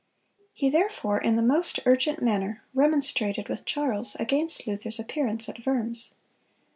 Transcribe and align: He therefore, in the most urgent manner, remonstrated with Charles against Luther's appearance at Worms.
He 0.51 0.71
therefore, 0.71 1.21
in 1.21 1.35
the 1.35 1.43
most 1.43 1.79
urgent 1.85 2.23
manner, 2.23 2.63
remonstrated 2.73 3.47
with 3.47 3.65
Charles 3.65 4.15
against 4.15 4.65
Luther's 4.65 4.97
appearance 4.99 5.47
at 5.47 5.63
Worms. 5.63 6.15